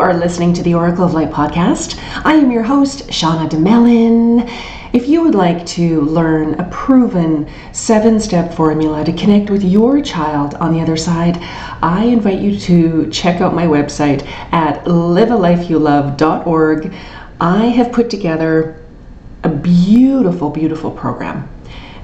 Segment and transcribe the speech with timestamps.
[0.00, 2.02] Are listening to the Oracle of Light podcast.
[2.24, 4.48] I am your host, Shauna Domalain.
[4.94, 10.00] If you would like to learn a proven seven step formula to connect with your
[10.00, 11.36] child on the other side,
[11.82, 16.94] I invite you to check out my website at livealifeyoulove.org.
[17.38, 18.82] I have put together
[19.44, 21.46] a beautiful, beautiful program.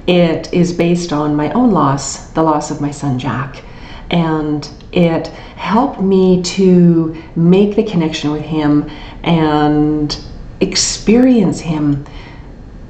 [0.05, 3.63] It is based on my own loss, the loss of my son Jack,
[4.11, 8.89] and it helped me to make the connection with him
[9.23, 10.17] and
[10.61, 12.05] experience him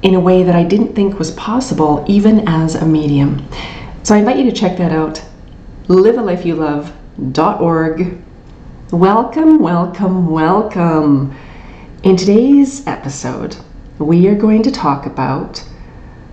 [0.02, 3.44] in a way that I didn't think was possible, even as a medium.
[4.04, 5.20] So I invite you to check that out
[5.88, 8.22] livealifeyoulove.org.
[8.92, 11.34] Welcome, welcome, welcome.
[12.02, 13.56] In today's episode,
[13.98, 15.58] we are going to talk about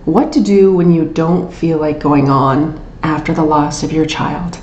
[0.04, 4.06] what to do when you don't feel like going on after the loss of your
[4.06, 4.60] child.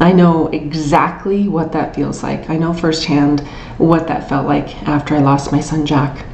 [0.00, 2.48] I know exactly what that feels like.
[2.48, 3.40] I know firsthand
[3.78, 6.24] what that felt like after I lost my son Jack.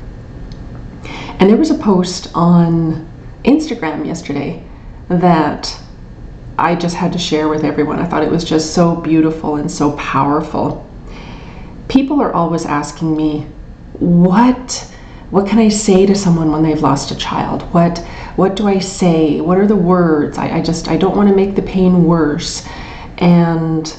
[1.39, 3.09] And there was a post on
[3.45, 4.63] Instagram yesterday
[5.09, 5.81] that
[6.59, 7.99] I just had to share with everyone.
[7.99, 10.89] I thought it was just so beautiful and so powerful.
[11.89, 13.47] People are always asking me,
[13.99, 14.91] what
[15.31, 17.63] what can I say to someone when they've lost a child?
[17.75, 17.99] What
[18.37, 19.41] what do I say?
[19.41, 20.39] What are the words?
[20.39, 22.67] I, I just I don't want to make the pain worse.
[23.19, 23.95] And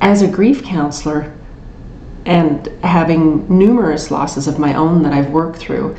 [0.00, 1.34] as a grief counselor
[2.24, 5.96] and having numerous losses of my own that I've worked through,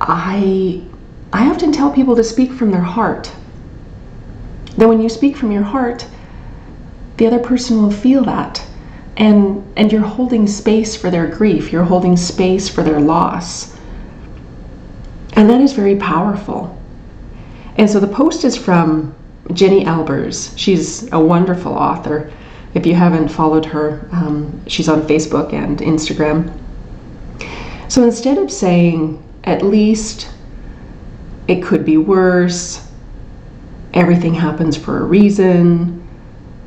[0.00, 0.82] I
[1.32, 3.32] I often tell people to speak from their heart.
[4.76, 6.06] That when you speak from your heart,
[7.16, 8.64] the other person will feel that.
[9.16, 13.76] And and you're holding space for their grief, you're holding space for their loss.
[15.32, 16.78] And that is very powerful.
[17.76, 19.14] And so the post is from
[19.52, 20.52] Jenny Albers.
[20.56, 22.32] She's a wonderful author.
[22.74, 26.52] If you haven't followed her, um, she's on Facebook and Instagram.
[27.88, 30.30] So instead of saying, at least
[31.48, 32.90] it could be worse,
[33.94, 36.06] everything happens for a reason,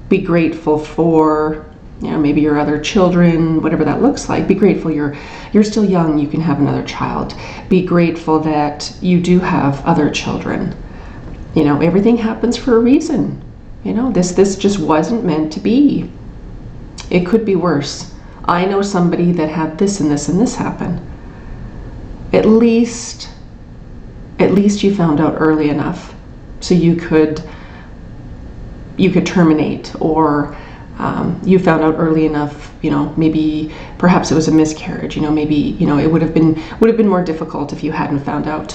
[0.07, 1.65] be grateful for,
[2.01, 4.47] you know, maybe your other children, whatever that looks like.
[4.47, 5.15] Be grateful you're
[5.51, 7.35] you're still young, you can have another child.
[7.67, 10.75] Be grateful that you do have other children.
[11.55, 13.41] You know, everything happens for a reason.
[13.83, 16.11] You know, this this just wasn't meant to be.
[17.09, 18.13] It could be worse.
[18.45, 21.05] I know somebody that had this and this and this happen
[22.33, 23.29] at least
[24.37, 26.13] at least you found out early enough
[26.59, 27.41] so you could
[28.97, 30.55] you could terminate or
[30.99, 35.21] um, you found out early enough you know maybe perhaps it was a miscarriage you
[35.21, 37.91] know maybe you know it would have been would have been more difficult if you
[37.91, 38.73] hadn't found out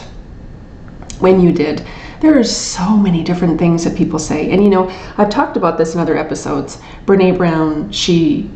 [1.21, 1.87] when you did
[2.21, 4.89] there are so many different things that people say and you know
[5.19, 8.51] i've talked about this in other episodes Brené Brown she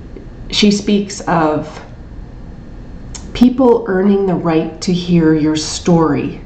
[0.51, 1.85] she speaks of
[3.39, 6.41] people earning the right to hear your story.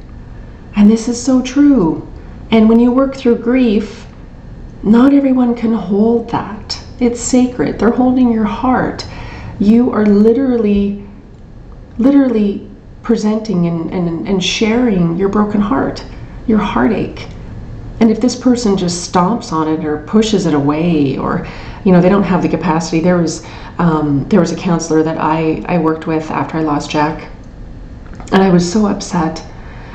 [0.76, 2.06] And this is so true.
[2.50, 4.06] And when you work through grief,
[4.82, 6.78] not everyone can hold that.
[7.00, 7.78] It's sacred.
[7.78, 9.06] They're holding your heart.
[9.58, 11.06] You are literally,
[11.96, 12.68] literally
[13.02, 16.04] presenting and, and, and sharing your broken heart,
[16.46, 17.28] your heartache.
[18.00, 21.46] And if this person just stomps on it or pushes it away or,
[21.84, 23.46] you know, they don't have the capacity, there was
[23.78, 27.30] um, there was a counselor that I, I worked with after I lost Jack,
[28.32, 29.44] and I was so upset.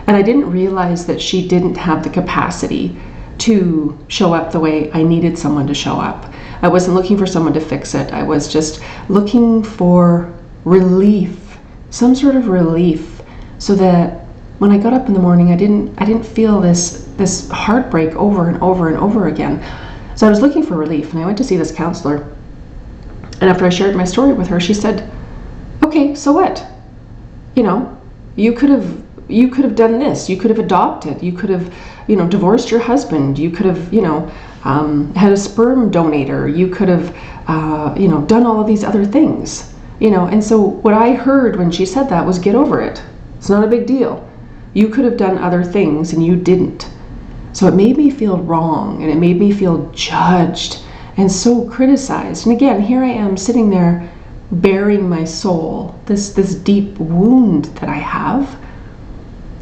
[0.08, 2.98] And I didn't realize that she didn't have the capacity
[3.40, 6.34] to show up the way I needed someone to show up.
[6.62, 10.34] I wasn't looking for someone to fix it, I was just looking for
[10.66, 11.58] relief,
[11.90, 13.22] some sort of relief,
[13.60, 14.27] so that
[14.60, 18.16] when I got up in the morning, I didn't I didn't feel this this heartbreak
[18.16, 19.64] over and over and over again.
[20.16, 22.28] So I was looking for relief, and I went to see this counselor.
[23.40, 25.10] And after I shared my story with her, she said,
[25.84, 26.66] "Okay, so what?
[27.56, 27.98] You know,
[28.36, 30.30] you could have you could have done this.
[30.30, 31.22] You could have adopted.
[31.22, 31.74] You could have,
[32.08, 33.38] you know, divorced your husband.
[33.38, 34.32] You could have, you know,
[34.64, 36.48] um, had a sperm donator.
[36.48, 37.16] You could have,
[37.48, 39.74] uh, you know, done all of these other things.
[40.00, 43.04] You know, and so what I heard when she said that was, get over it.
[43.38, 44.27] It's not a big deal.
[44.78, 46.88] You could have done other things and you didn't.
[47.52, 50.84] So it made me feel wrong and it made me feel judged
[51.18, 52.46] and so criticized.
[52.46, 54.08] And again, here I am sitting there
[54.52, 58.56] baring my soul, this this deep wound that I have.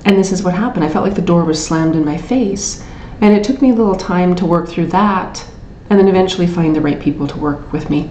[0.03, 0.83] And this is what happened.
[0.83, 2.83] I felt like the door was slammed in my face.
[3.21, 5.49] And it took me a little time to work through that
[5.89, 8.09] and then eventually find the right people to work with me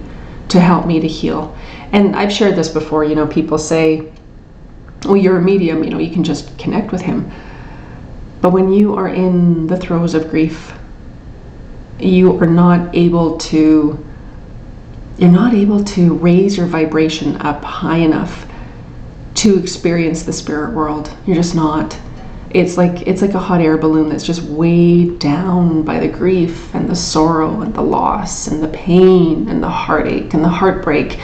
[0.49, 1.55] to help me to heal.
[1.93, 4.11] And I've shared this before, you know, people say,
[5.05, 7.31] well, you're a medium, you know, you can just connect with him.
[8.41, 10.75] But when you are in the throes of grief,
[11.99, 14.05] you are not able to
[15.17, 18.47] you're not able to raise your vibration up high enough
[19.35, 21.15] to experience the spirit world.
[21.25, 21.99] You're just not.
[22.51, 26.75] It's like it's like a hot air balloon that's just weighed down by the grief
[26.75, 31.19] and the sorrow and the loss and the pain and the heartache and the heartbreak.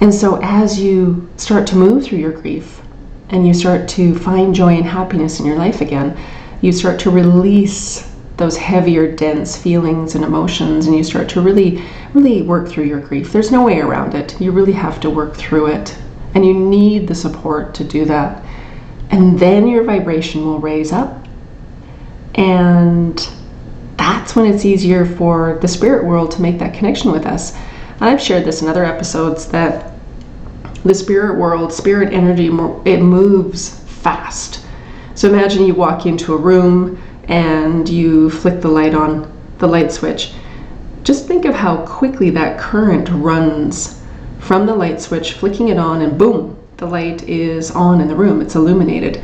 [0.00, 2.80] And so as you start to move through your grief
[3.28, 6.18] and you start to find joy and happiness in your life again,
[6.62, 11.82] you start to release those heavier, dense feelings and emotions, and you start to really,
[12.14, 13.32] really work through your grief.
[13.32, 14.40] There's no way around it.
[14.40, 15.96] You really have to work through it,
[16.34, 18.42] and you need the support to do that.
[19.10, 21.26] And then your vibration will raise up,
[22.34, 23.28] and
[23.98, 27.54] that's when it's easier for the spirit world to make that connection with us.
[28.00, 29.89] I've shared this in other episodes that
[30.84, 32.46] the spirit world, spirit energy,
[32.84, 34.64] it moves fast.
[35.14, 39.92] So imagine you walk into a room and you flick the light on, the light
[39.92, 40.32] switch,
[41.04, 44.02] just think of how quickly that current runs
[44.38, 48.16] from the light switch, flicking it on, and boom, the light is on in the
[48.16, 48.40] room.
[48.40, 49.22] It's illuminated.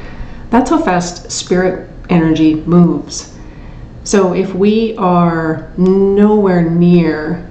[0.51, 3.37] That's how fast spirit energy moves.
[4.05, 7.51] So if we are nowhere near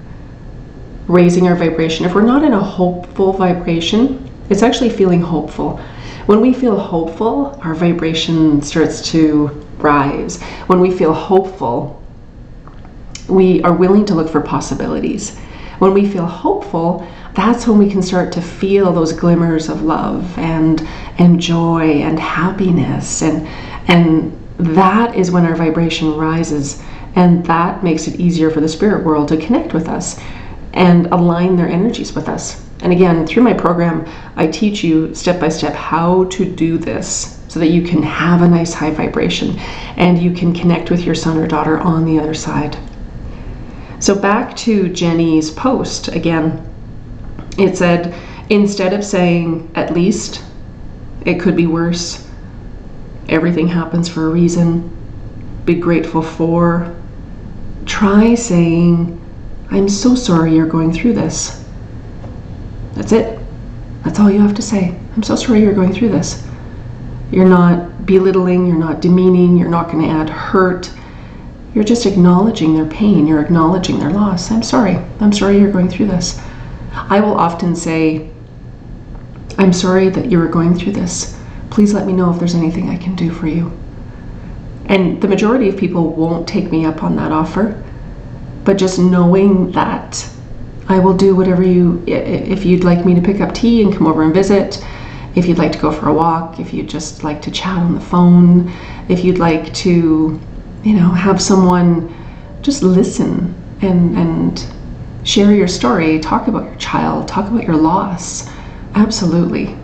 [1.08, 5.78] raising our vibration, if we're not in a hopeful vibration, it's actually feeling hopeful.
[6.26, 9.48] When we feel hopeful, our vibration starts to
[9.78, 10.42] rise.
[10.68, 12.02] When we feel hopeful,
[13.28, 15.38] we are willing to look for possibilities.
[15.80, 20.38] When we feel hopeful, that's when we can start to feel those glimmers of love
[20.40, 20.88] and
[21.18, 23.46] and joy and happiness and
[23.88, 26.82] and that is when our vibration rises
[27.16, 30.18] and that makes it easier for the spirit world to connect with us
[30.76, 32.64] and align their energies with us.
[32.82, 34.06] And again, through my program,
[34.36, 38.42] I teach you step by step how to do this so that you can have
[38.42, 39.58] a nice high vibration
[39.96, 42.78] and you can connect with your son or daughter on the other side.
[44.00, 46.70] So, back to Jenny's post again,
[47.58, 48.14] it said,
[48.50, 50.44] instead of saying, at least,
[51.26, 52.30] it could be worse,
[53.30, 54.92] everything happens for a reason,
[55.64, 56.94] be grateful for,
[57.86, 59.20] try saying,
[59.72, 61.66] I'm so sorry you're going through this.
[62.94, 63.40] That's it.
[64.04, 64.98] That's all you have to say.
[65.16, 66.46] I'm so sorry you're going through this.
[67.32, 70.92] You're not belittling, you're not demeaning, you're not going to add hurt.
[71.74, 74.52] You're just acknowledging their pain, you're acknowledging their loss.
[74.52, 74.98] I'm sorry.
[75.20, 76.40] I'm sorry you're going through this.
[76.94, 78.30] I will often say,
[79.58, 81.38] I'm sorry that you are going through this.
[81.70, 83.78] Please let me know if there's anything I can do for you.
[84.86, 87.84] And the majority of people won't take me up on that offer,
[88.66, 90.28] but just knowing that
[90.88, 94.08] I will do whatever you, if you'd like me to pick up tea and come
[94.08, 94.84] over and visit,
[95.36, 97.94] if you'd like to go for a walk, if you'd just like to chat on
[97.94, 98.72] the phone,
[99.08, 100.40] if you'd like to,
[100.84, 102.14] you know, have someone
[102.62, 104.66] just listen and and
[105.24, 108.48] share your story, talk about your child, talk about your loss.
[108.94, 109.76] Absolutely.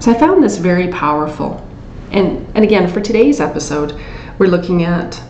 [0.00, 1.66] So I found this very powerful.
[2.12, 3.98] And and again, for today's episode,
[4.38, 5.20] we're looking at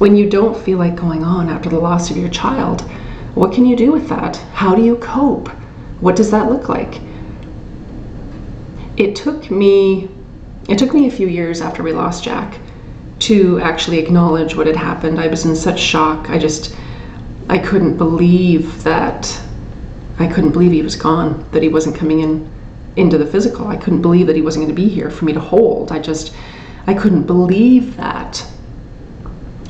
[0.00, 2.80] when you don't feel like going on after the loss of your child,
[3.34, 4.36] what can you do with that?
[4.52, 5.48] How do you cope?
[6.00, 7.00] What does that look like?
[9.00, 10.10] it took me
[10.68, 12.58] it took me a few years after we lost Jack
[13.18, 15.18] to actually acknowledge what had happened.
[15.18, 16.28] I was in such shock.
[16.28, 16.76] I just
[17.48, 19.42] I couldn't believe that
[20.18, 22.50] I couldn't believe he was gone, that he wasn't coming in
[22.96, 23.68] into the physical.
[23.68, 25.92] I couldn't believe that he wasn't going to be here for me to hold.
[25.92, 26.34] I just
[26.86, 28.46] I couldn't believe that.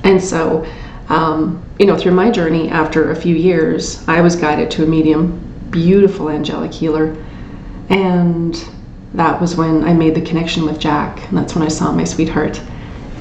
[0.04, 0.66] And so
[1.10, 4.86] um, you know, through my journey after a few years, I was guided to a
[4.86, 5.40] medium,
[5.70, 7.16] beautiful angelic healer,
[7.88, 8.54] and
[9.14, 12.04] that was when I made the connection with Jack, and that's when I saw my
[12.04, 12.62] sweetheart.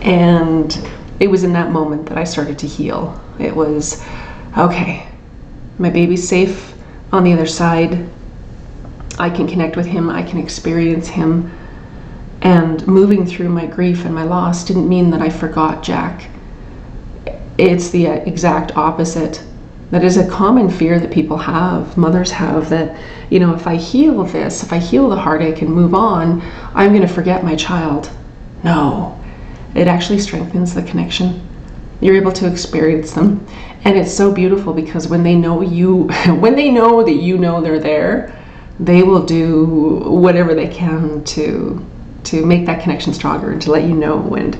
[0.03, 0.87] And
[1.19, 3.19] it was in that moment that I started to heal.
[3.39, 4.05] It was
[4.55, 5.07] okay,
[5.79, 6.75] my baby's safe
[7.11, 8.07] on the other side.
[9.17, 11.51] I can connect with him, I can experience him.
[12.43, 16.29] And moving through my grief and my loss didn't mean that I forgot Jack.
[17.59, 19.43] It's the uh, exact opposite.
[19.91, 22.97] That is a common fear that people have, mothers have, that,
[23.29, 26.41] you know, if I heal this, if I heal the heartache and move on,
[26.73, 28.09] I'm going to forget my child.
[28.63, 29.19] No,
[29.75, 31.45] it actually strengthens the connection.
[31.99, 33.45] You're able to experience them.
[33.83, 36.03] And it's so beautiful because when they know you,
[36.39, 38.41] when they know that you know they're there,
[38.79, 39.65] they will do
[40.05, 41.85] whatever they can to
[42.21, 44.57] to make that connection stronger and to let you know and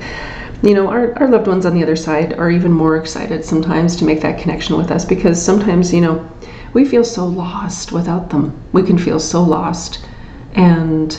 [0.62, 3.96] you know, our, our loved ones on the other side are even more excited sometimes
[3.96, 6.30] to make that connection with us because sometimes, you know,
[6.74, 8.60] we feel so lost without them.
[8.72, 10.06] We can feel so lost.
[10.54, 11.18] And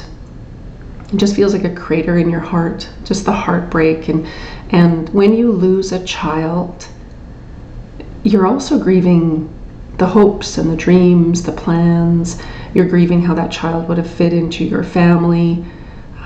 [1.11, 4.07] it just feels like a crater in your heart, just the heartbreak.
[4.07, 4.27] And,
[4.69, 6.87] and when you lose a child,
[8.23, 9.51] you're also grieving
[9.97, 12.41] the hopes and the dreams, the plans.
[12.73, 15.65] You're grieving how that child would have fit into your family.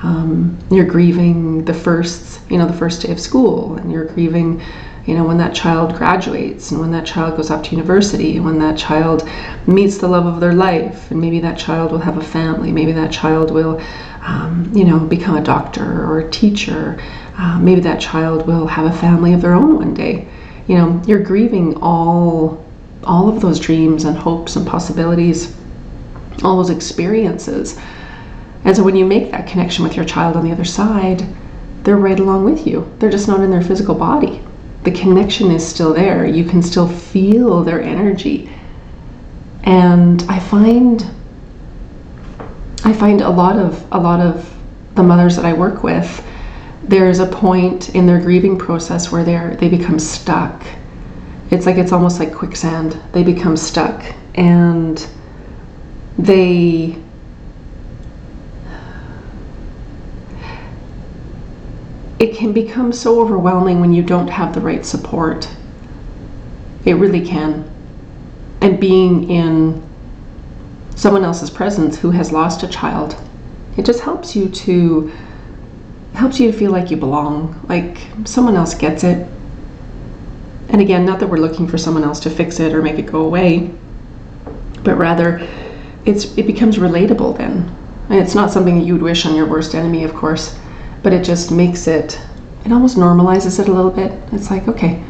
[0.05, 4.61] Um, you're grieving the first, you know, the first day of school, and you're grieving,
[5.07, 8.45] you know, when that child graduates, and when that child goes off to university, and
[8.45, 9.27] when that child
[9.65, 12.91] meets the love of their life, and maybe that child will have a family, maybe
[12.91, 13.81] that child will,
[14.21, 17.01] um, you know, become a doctor or a teacher.
[17.39, 20.27] Uh, maybe that child will have a family of their own one day.
[20.67, 22.63] You know, you're grieving all
[23.03, 25.55] all of those dreams and hopes and possibilities,
[26.43, 27.77] all those experiences.
[28.65, 31.25] And so when you make that connection with your child on the other side,
[31.83, 32.91] they're right along with you.
[32.99, 34.43] They're just not in their physical body.
[34.83, 36.25] The connection is still there.
[36.25, 38.51] You can still feel their energy.
[39.63, 41.05] And I find
[42.83, 44.53] I find a lot of a lot of
[44.95, 46.23] the mothers that I work with,
[46.83, 50.63] there's a point in their grieving process where they're they become stuck
[51.51, 52.99] it's like it's almost like quicksand.
[53.11, 54.03] They become stuck
[54.35, 55.05] and
[56.17, 56.97] they
[62.19, 65.49] it can become so overwhelming when you don't have the right support.
[66.85, 67.69] It really can.
[68.61, 69.83] And being in
[70.95, 73.21] someone else's presence who has lost a child,
[73.77, 75.11] it just helps you to
[76.13, 79.27] helps you to feel like you belong, like someone else gets it.
[80.69, 83.05] And again, not that we're looking for someone else to fix it or make it
[83.05, 83.71] go away,
[84.83, 85.45] but rather
[86.05, 87.75] it's it becomes relatable then.
[88.09, 90.57] And it's not something that you would wish on your worst enemy, of course,
[91.05, 92.19] but it just makes it
[92.65, 94.11] it almost normalizes it a little bit.
[94.31, 95.03] It's like, okay,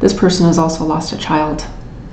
[0.00, 1.64] this person has also lost a child.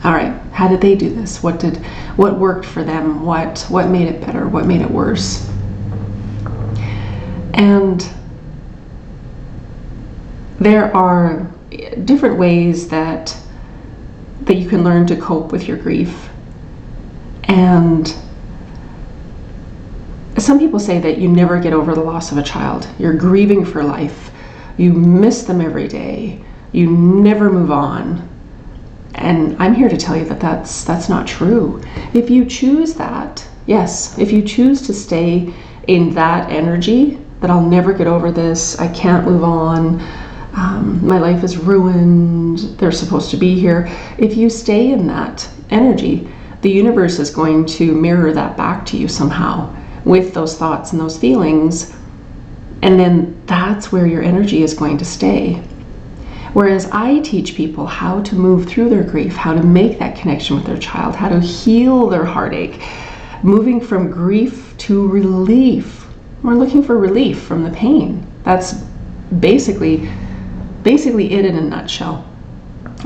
[0.03, 1.41] All right, how did they do this?
[1.41, 1.77] What did
[2.15, 3.25] what worked for them?
[3.25, 4.47] What what made it better?
[4.47, 5.49] What made it worse?
[7.55, 8.07] And
[10.59, 11.51] there are
[12.05, 13.35] different ways that
[14.41, 16.29] that you can learn to cope with your grief.
[17.45, 18.15] And
[20.37, 22.87] some people say that you never get over the loss of a child.
[22.97, 24.31] You're grieving for life.
[24.77, 26.43] You miss them every day.
[26.71, 28.27] You never move on.
[29.15, 31.81] And I'm here to tell you that that's that's not true.
[32.15, 35.53] If you choose that, yes, if you choose to stay
[35.87, 40.01] in that energy that I'll never get over this, I can't move on,
[40.55, 43.87] um, my life is ruined, they're supposed to be here.
[44.17, 46.27] If you stay in that energy,
[46.61, 49.75] the universe is going to mirror that back to you somehow
[50.05, 51.95] with those thoughts and those feelings.
[52.81, 55.63] And then that's where your energy is going to stay.
[56.53, 60.55] Whereas I teach people how to move through their grief, how to make that connection
[60.55, 62.79] with their child, how to heal their heartache,
[63.41, 66.05] moving from grief to relief.
[66.43, 68.25] We're looking for relief from the pain.
[68.43, 68.73] That's
[69.39, 70.09] basically
[70.83, 72.29] basically it in a nutshell.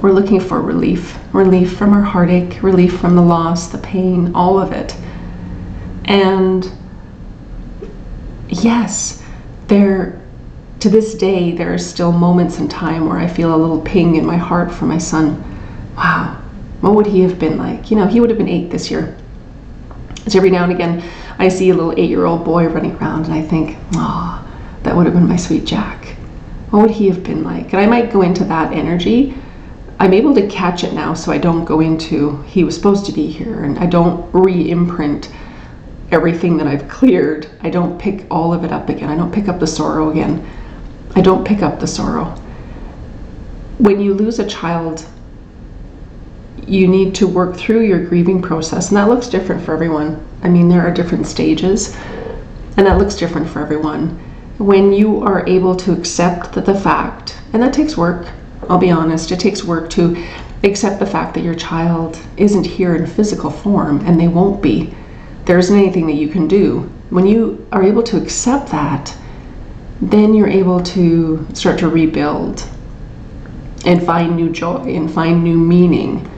[0.01, 4.59] We're looking for relief relief from our heartache, relief from the loss, the pain, all
[4.59, 4.95] of it.
[6.05, 6.69] And
[8.67, 9.23] yes,
[9.67, 10.21] there,
[10.79, 14.15] to this day, there are still moments in time where I feel a little ping
[14.15, 15.43] in my heart for my son.
[15.95, 16.41] Wow,
[16.81, 17.89] what would he have been like?
[17.89, 19.17] You know, he would have been eight this year.
[20.27, 21.03] So every now and again,
[21.39, 24.45] I see a little eight year old boy running around and I think, oh,
[24.83, 26.17] that would have been my sweet Jack
[26.69, 27.73] what would he have been like?
[27.73, 29.33] And I might go into that energy.
[29.99, 33.11] I'm able to catch it now, so I don't go into he was supposed to
[33.11, 35.31] be here, and I don't re imprint
[36.11, 37.47] everything that I've cleared.
[37.61, 39.09] I don't pick all of it up again.
[39.09, 40.45] I don't pick up the sorrow again.
[41.15, 42.25] I don't pick up the sorrow.
[43.77, 45.05] When you lose a child,
[46.65, 50.25] you need to work through your grieving process, and that looks different for everyone.
[50.43, 51.95] I mean, there are different stages,
[52.77, 54.19] and that looks different for everyone
[54.57, 58.27] when you are able to accept that the fact, and that takes work,
[58.69, 60.23] I'll be honest, it takes work to
[60.63, 64.93] accept the fact that your child isn't here in physical form and they won't be.
[65.47, 66.89] There isn't anything that you can do.
[67.09, 69.17] When you are able to accept that,
[70.01, 72.67] then you're able to start to rebuild
[73.85, 76.29] and find new joy and find new meaning.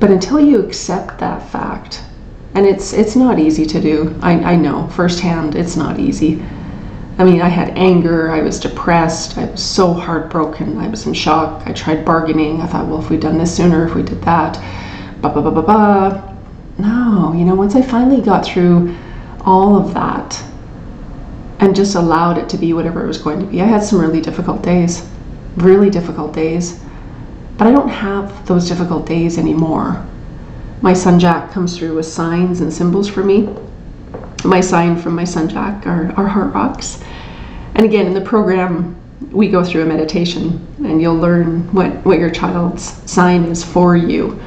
[0.00, 2.02] But until you accept that fact,
[2.54, 4.18] and it's it's not easy to do.
[4.20, 6.42] I, I know firsthand it's not easy
[7.18, 11.12] I mean, I had anger, I was depressed, I was so heartbroken, I was in
[11.12, 11.62] shock.
[11.66, 12.60] I tried bargaining.
[12.60, 14.54] I thought, well, if we'd done this sooner, if we did that,
[15.20, 16.31] ba ba ba ba ba.
[16.78, 18.94] No, you know, once I finally got through
[19.40, 20.42] all of that
[21.60, 24.00] and just allowed it to be whatever it was going to be, I had some
[24.00, 25.08] really difficult days,
[25.56, 26.80] really difficult days.
[27.58, 30.04] But I don't have those difficult days anymore.
[30.80, 33.48] My son Jack comes through with signs and symbols for me
[34.44, 37.02] my sign from my son Jack are, are heart rocks.
[37.74, 38.96] And again, in the program,
[39.30, 43.96] we go through a meditation and you'll learn what, what your child's sign is for
[43.96, 44.40] you.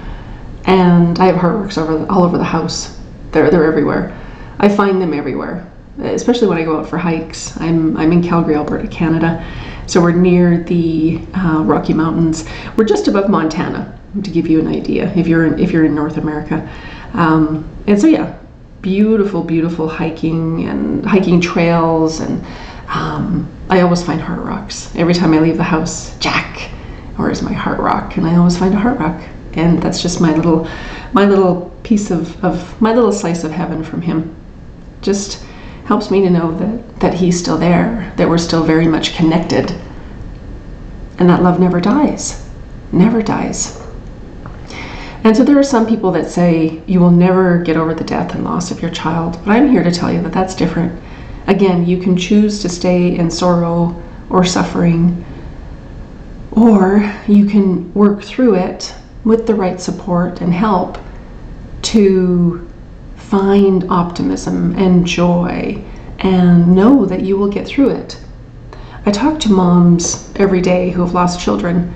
[0.67, 3.00] And I have heart rocks over all over the house.
[3.31, 4.17] They're, they're everywhere.
[4.60, 5.69] I find them everywhere,
[6.01, 7.60] especially when I go out for hikes.
[7.60, 9.45] I'm, I'm in Calgary, Alberta, Canada.
[9.88, 12.45] So we're near the uh, Rocky Mountains.
[12.77, 15.93] We're just above Montana, to give you an idea, if you're in, if you're in
[15.93, 16.67] North America.
[17.13, 18.38] Um, and so yeah,
[18.81, 22.43] beautiful, beautiful hiking and hiking trails and
[22.88, 24.95] um, I always find heart rocks.
[24.95, 26.69] Every time I leave the house, Jack,
[27.17, 28.17] where is my heart rock?
[28.17, 29.22] And I always find a heart rock.
[29.55, 30.67] And that's just my little
[31.13, 34.35] my little piece of, of my little slice of heaven from him.
[35.01, 35.43] Just
[35.85, 39.71] helps me to know that, that he's still there, that we're still very much connected.
[41.19, 42.47] And that love never dies.
[42.91, 43.81] Never dies.
[45.24, 48.35] And so there are some people that say you will never get over the death
[48.35, 49.39] and loss of your child.
[49.45, 51.01] But I'm here to tell you that that's different
[51.47, 55.24] Again, you can choose to stay in sorrow or suffering,
[56.51, 58.95] or you can work through it
[59.25, 60.98] with the right support and help
[61.82, 62.65] to
[63.15, 65.84] find optimism and joy
[66.20, 68.20] and know that you will get through it.
[69.05, 71.94] I talk to moms every day who have lost children,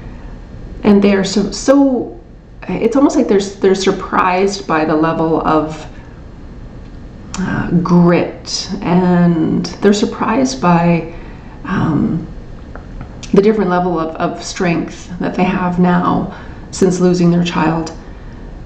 [0.83, 2.19] and they are so so.
[2.67, 5.87] It's almost like they're they're surprised by the level of
[7.39, 11.15] uh, grit and they're surprised by
[11.63, 12.27] um,
[13.33, 16.35] the different level of, of strength that they have now
[16.71, 17.91] since losing their child.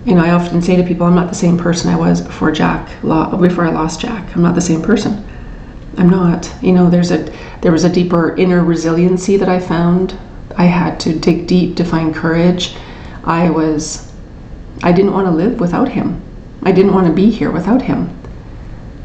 [0.06, 2.52] You know, I often say to people, I'm not the same person I was before
[2.52, 4.36] Jack, before I lost Jack.
[4.36, 5.26] I'm not the same person.
[5.98, 6.54] I'm not.
[6.62, 7.32] You know, there's a
[7.62, 10.18] there was a deeper inner resiliency that I found.
[10.58, 12.76] I had to dig deep to find courage.
[13.24, 14.12] I was
[14.82, 16.22] I didn't want to live without him.
[16.64, 18.18] I didn't want to be here without him.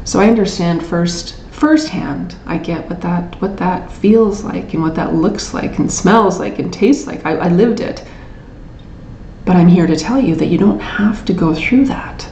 [0.03, 2.35] So I understand first firsthand.
[2.45, 6.39] I get what that what that feels like and what that looks like and smells
[6.39, 7.25] like and tastes like.
[7.25, 8.03] I, I lived it.
[9.49, 12.29] But I'm here to tell you that you don't have to go through that.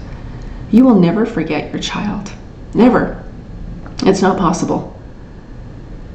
[0.69, 2.31] You will never forget your child.
[2.75, 3.23] Never.
[4.03, 4.95] It's not possible.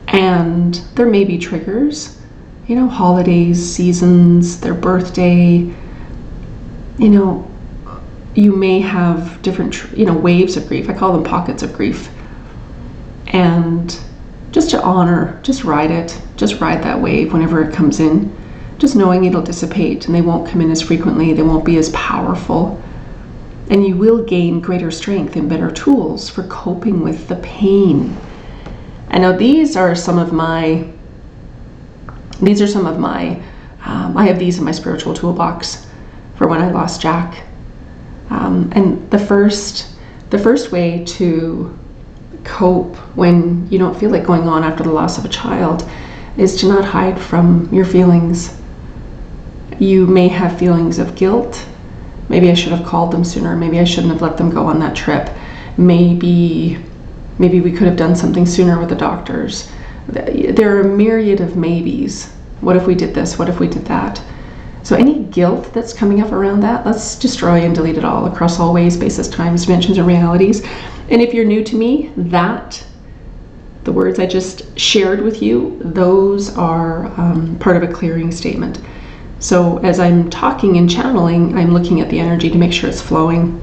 [0.07, 2.21] And there may be triggers,
[2.69, 5.75] you know, holidays, seasons, their birthday,
[6.99, 7.51] you know,
[8.37, 10.89] you may have different, you know, waves of grief.
[10.89, 12.11] I call them pockets of grief.
[13.27, 13.99] And
[14.53, 18.33] just to honor, just ride it, just ride that wave whenever it comes in,
[18.83, 21.89] just knowing it'll dissipate and they won't come in as frequently, they won't be as
[21.91, 22.83] powerful.
[23.71, 28.17] And you will gain greater strength and better tools for coping with the pain.
[29.11, 30.85] And now these are some of my,
[32.41, 33.41] these are some of my,
[33.85, 35.87] um, I have these in my spiritual toolbox
[36.35, 37.45] for when I lost Jack
[38.31, 39.95] um, and the first,
[40.31, 41.79] the first way to
[42.43, 45.89] cope when you don't feel like going on after the loss of a child
[46.37, 48.59] is to not hide from your feelings.
[49.83, 51.67] You may have feelings of guilt.
[52.29, 53.57] Maybe I should have called them sooner.
[53.57, 55.29] Maybe I shouldn't have let them go on that trip.
[55.77, 56.79] Maybe
[57.41, 59.73] maybe we could have done something sooner with the doctors.
[60.07, 62.31] There are a myriad of maybes.
[62.61, 63.41] What if we did this?
[63.41, 64.23] What if we did that?
[64.85, 68.61] So any guilt that's coming up around that, let's destroy and delete it all across
[68.61, 70.65] all ways, spaces, times, dimensions, and realities.
[71.09, 72.85] And if you're new to me, that
[73.83, 78.81] the words I just shared with you, those are um, part of a clearing statement.
[79.43, 83.03] So as I'm talking and channeling, I'm looking at the energy to make sure it's
[83.03, 83.61] flowing.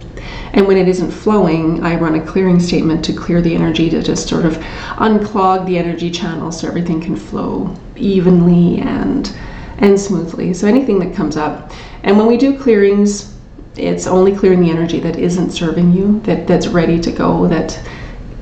[0.52, 4.04] And when it isn't flowing, I run a clearing statement to clear the energy to
[4.04, 4.58] just sort of
[4.98, 9.34] unclog the energy channel so everything can flow evenly and
[9.78, 10.54] and smoothly.
[10.54, 11.72] So anything that comes up.
[12.04, 13.34] And when we do clearings,
[13.78, 17.82] it's only clearing the energy that isn't serving you, that, that's ready to go, that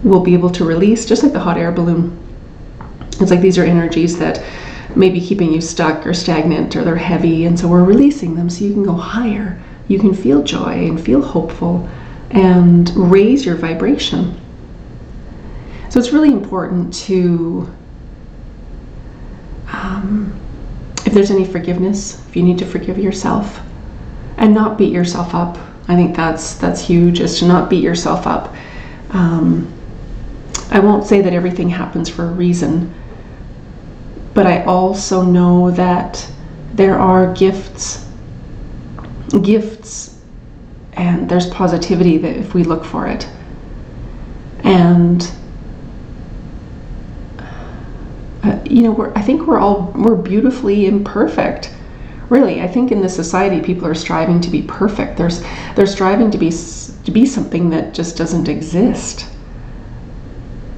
[0.04, 2.18] will be able to release, just like the hot air balloon.
[3.22, 4.44] It's like these are energies that
[4.98, 8.50] may be keeping you stuck or stagnant or they're heavy, and so we're releasing them
[8.50, 9.62] so you can go higher.
[9.88, 11.88] You can feel joy and feel hopeful
[12.32, 14.40] and raise your vibration.
[15.90, 17.74] So it's really important to
[19.72, 20.38] um,
[21.06, 23.62] if there's any forgiveness, if you need to forgive yourself
[24.38, 25.58] and not beat yourself up.
[25.88, 28.54] I think that's that's huge is to not beat yourself up.
[29.12, 29.72] Um,
[30.70, 32.94] I won't say that everything happens for a reason,
[34.38, 36.30] but I also know that
[36.76, 38.06] there are gifts,
[39.42, 40.22] gifts,
[40.94, 43.28] and there's positivity that if we look for it.
[44.64, 45.28] And
[48.44, 51.74] uh, you know, I think we're all we're beautifully imperfect.
[52.30, 55.18] Really, I think in this society, people are striving to be perfect.
[55.18, 55.42] There's
[55.76, 59.26] they're striving to be to be something that just doesn't exist.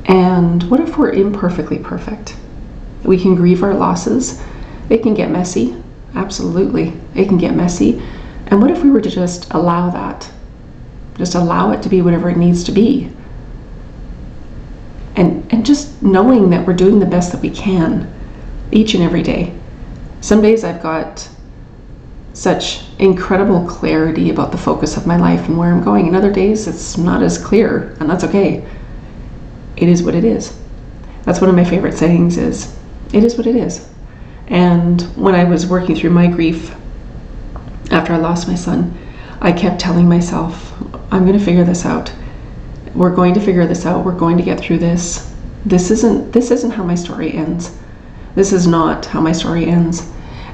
[0.06, 2.38] And what if we're imperfectly perfect?
[3.04, 4.42] We can grieve our losses.
[4.90, 5.82] It can get messy.
[6.16, 6.94] Absolutely.
[7.16, 8.02] It can get messy.
[8.48, 10.30] And what if we were to just allow that?
[11.16, 13.12] Just allow it to be whatever it needs to be.
[15.16, 18.12] And, and just knowing that we're doing the best that we can
[18.72, 19.54] each and every day.
[20.22, 21.30] Some days I've got
[22.34, 26.08] such incredible clarity about the focus of my life and where I'm going.
[26.08, 28.66] And other days it's not as clear, and that's okay.
[29.76, 30.58] It is what it is.
[31.24, 32.79] That's one of my favorite sayings is
[33.14, 33.88] it is what it is.
[34.48, 36.76] And when I was working through my grief
[37.92, 38.98] after I lost my son,
[39.42, 40.74] I kept telling myself,
[41.12, 42.12] I'm going to figure this out.
[42.94, 44.04] We're going to figure this out.
[44.04, 45.34] We're going to get through this.
[45.66, 47.78] This isn't this isn't how my story ends.
[48.36, 50.10] This is not how my story ends.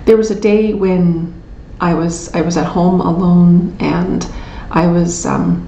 [0.06, 1.34] There was a day when
[1.80, 4.28] I was I was at home alone and
[4.72, 5.68] I was um,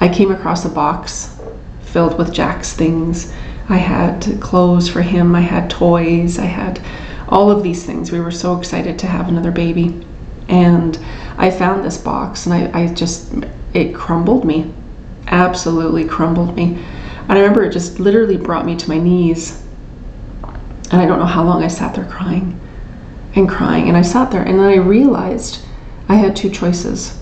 [0.00, 1.38] I came across a box
[1.80, 3.32] filled with Jack's things.
[3.68, 5.34] I had clothes for him.
[5.34, 6.38] I had toys.
[6.38, 6.80] I had
[7.28, 8.10] all of these things.
[8.10, 10.06] We were so excited to have another baby,
[10.48, 10.98] and
[11.36, 13.32] I found this box and I, I just
[13.74, 14.72] it crumbled me,
[15.28, 16.82] absolutely crumbled me.
[17.28, 19.62] And I remember it just literally brought me to my knees.
[20.90, 22.58] And I don't know how long I sat there crying
[23.34, 23.88] and crying.
[23.88, 25.60] And I sat there and then I realized
[26.08, 27.18] I had two choices.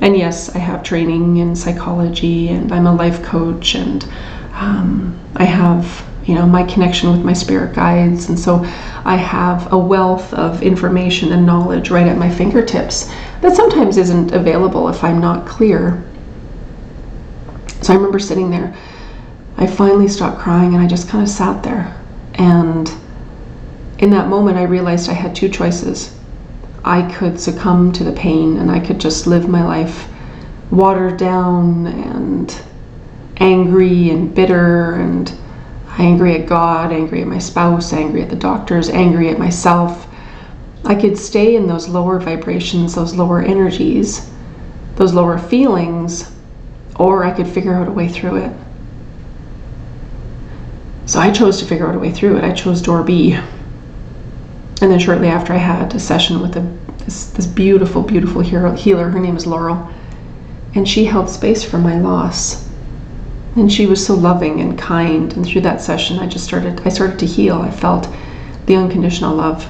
[0.00, 4.06] And yes, I have training in psychology and I'm a life coach and
[4.54, 8.28] um, I have, you know, my connection with my spirit guides.
[8.28, 8.64] And so
[9.04, 14.32] I have a wealth of information and knowledge right at my fingertips that sometimes isn't
[14.32, 16.02] available if I'm not clear.
[17.82, 18.74] So I remember sitting there.
[19.56, 21.94] I finally stopped crying and I just kind of sat there.
[22.34, 22.90] And
[23.98, 26.16] in that moment, I realized I had two choices.
[26.84, 30.08] I could succumb to the pain and I could just live my life
[30.70, 32.54] watered down and
[33.38, 35.32] angry and bitter and
[35.98, 40.06] angry at God, angry at my spouse, angry at the doctors, angry at myself.
[40.84, 44.30] I could stay in those lower vibrations, those lower energies,
[44.96, 46.30] those lower feelings,
[46.96, 48.52] or I could figure out a way through it.
[51.06, 52.44] So I chose to figure out a way through it.
[52.44, 53.32] I chose door B.
[53.32, 56.60] And then shortly after, I had a session with a,
[57.04, 59.10] this, this beautiful, beautiful hero, healer.
[59.10, 59.90] Her name is Laurel.
[60.74, 62.63] And she held space for my loss.
[63.56, 65.32] And she was so loving and kind.
[65.34, 67.62] And through that session, I just started, I started to heal.
[67.62, 68.08] I felt
[68.66, 69.68] the unconditional love.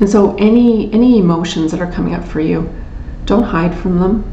[0.00, 2.68] And so any any emotions that are coming up for you,
[3.26, 4.24] don't hide from them.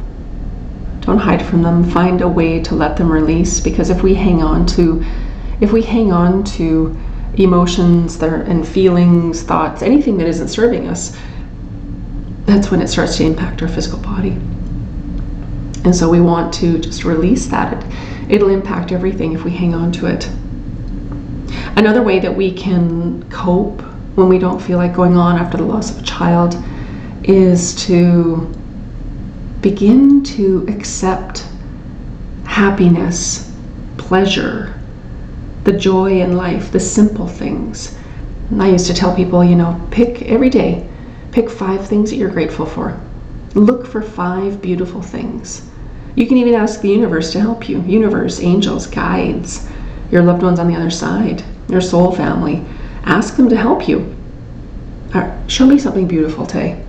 [1.01, 1.83] Don't hide from them.
[1.83, 5.05] Find a way to let them release because if we hang on to
[5.59, 6.97] if we hang on to
[7.35, 11.17] emotions that are, and feelings, thoughts, anything that isn't serving us,
[12.45, 14.37] that's when it starts to impact our physical body.
[15.83, 17.73] And so we want to just release that.
[17.73, 20.29] It, it'll impact everything if we hang on to it.
[21.75, 23.81] Another way that we can cope
[24.15, 26.57] when we don't feel like going on after the loss of a child
[27.23, 28.51] is to
[29.61, 31.45] begin to accept
[32.45, 33.53] happiness,
[33.97, 34.73] pleasure,
[35.65, 37.97] the joy in life, the simple things.
[38.49, 40.87] And I used to tell people, you know, pick every day,
[41.31, 42.99] pick five things that you're grateful for.
[43.57, 45.69] Look for five beautiful things.
[46.15, 49.67] You can even ask the universe to help you universe, angels, guides,
[50.11, 52.63] your loved ones on the other side, your soul family.
[53.03, 54.15] Ask them to help you.
[55.13, 56.83] Uh, show me something beautiful today.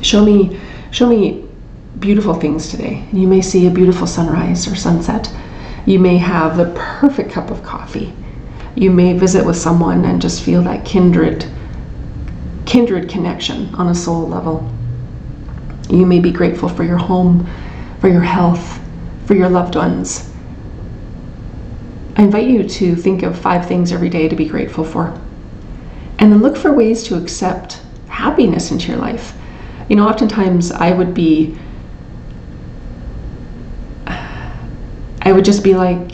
[0.00, 0.58] Show me,
[0.90, 1.44] show me
[1.98, 3.06] beautiful things today.
[3.12, 5.30] You may see a beautiful sunrise or sunset
[5.88, 8.12] you may have the perfect cup of coffee.
[8.74, 11.46] You may visit with someone and just feel that kindred
[12.66, 14.70] kindred connection on a soul level.
[15.90, 17.48] You may be grateful for your home,
[18.00, 18.80] for your health,
[19.26, 20.30] for your loved ones.
[22.16, 25.18] I invite you to think of five things every day to be grateful for.
[26.18, 29.34] And then look for ways to accept happiness into your life.
[29.88, 31.56] You know, oftentimes I would be
[34.06, 36.12] I would just be like,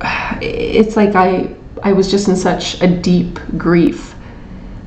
[0.42, 4.15] it's like I I was just in such a deep grief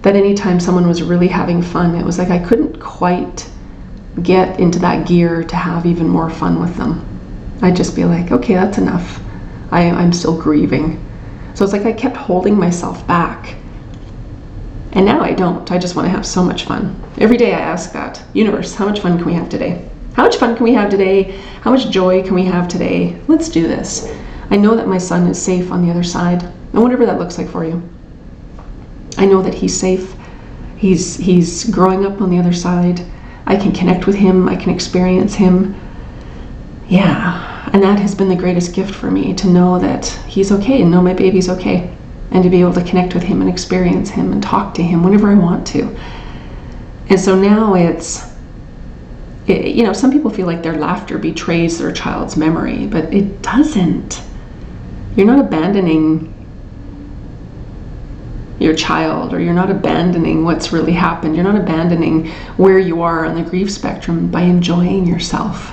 [0.02, 3.50] that anytime someone was really having fun, it was like I couldn't quite
[4.24, 7.06] get into that gear to have even more fun with them.
[7.62, 9.22] I'd just be like, okay, that's enough.
[9.72, 11.06] I, I'm still grieving.
[11.54, 13.56] So it's like I kept holding myself back.
[14.94, 15.72] And now I don't.
[15.72, 17.00] I just want to have so much fun.
[17.20, 19.88] Every day I ask that universe, how much fun can we have today?
[20.14, 21.38] How much fun can we have today?
[21.62, 23.20] How much joy can we have today?
[23.28, 24.12] Let's do this.
[24.50, 27.38] I know that my son is safe on the other side, and whatever that looks
[27.38, 27.88] like for you.
[29.20, 30.16] I know that he's safe.
[30.78, 33.02] He's he's growing up on the other side.
[33.46, 34.48] I can connect with him.
[34.48, 35.76] I can experience him.
[36.88, 37.70] Yeah.
[37.74, 40.90] And that has been the greatest gift for me to know that he's okay and
[40.90, 41.94] know my baby's okay
[42.32, 45.04] and to be able to connect with him and experience him and talk to him
[45.04, 46.00] whenever I want to.
[47.10, 48.24] And so now it's,
[49.48, 53.42] it, you know, some people feel like their laughter betrays their child's memory, but it
[53.42, 54.22] doesn't.
[55.18, 56.34] You're not abandoning
[58.60, 61.36] your child or you're not abandoning what's really happened.
[61.36, 65.72] You're not abandoning where you are on the grief spectrum by enjoying yourself.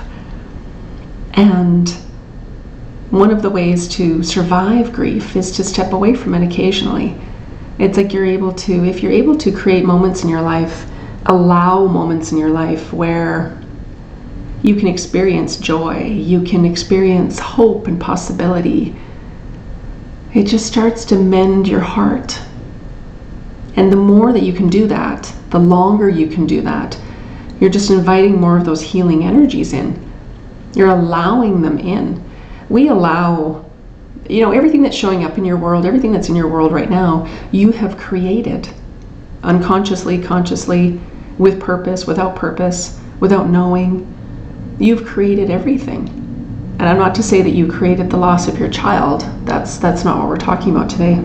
[1.33, 1.89] And
[3.09, 7.19] one of the ways to survive grief is to step away from it occasionally.
[7.77, 10.89] It's like you're able to, if you're able to create moments in your life,
[11.25, 13.61] allow moments in your life where
[14.63, 18.95] you can experience joy, you can experience hope and possibility.
[20.33, 22.41] It just starts to mend your heart
[23.77, 26.99] and the more that you can do that, the longer you can do that,
[27.59, 30.03] you're just inviting more of those healing energies in.
[30.73, 32.23] You're allowing them in.
[32.69, 33.69] We allow,
[34.27, 36.89] you know, everything that's showing up in your world, everything that's in your world right
[36.89, 38.67] now, you have created
[39.43, 40.99] unconsciously, consciously,
[41.37, 44.11] with purpose, without purpose, without knowing.
[44.79, 46.07] You've created everything.
[46.79, 49.21] And I'm not to say that you created the loss of your child.
[49.45, 51.21] That's that's not what we're talking about today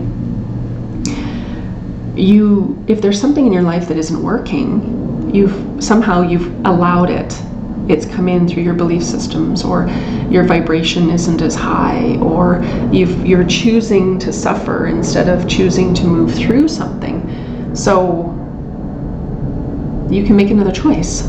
[2.15, 7.41] you if there's something in your life that isn't working you've somehow you've allowed it.
[7.89, 9.87] It's come in through your belief systems or
[10.29, 16.05] your vibration isn't as high or you are choosing to suffer instead of choosing to
[16.05, 17.75] move through something.
[17.75, 18.29] So
[20.09, 21.25] you can make another choice.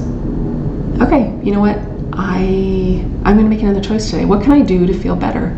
[1.00, 1.78] Okay you know what?
[2.12, 4.24] I i'm going to make another choice today.
[4.26, 5.50] What can i do to feel better?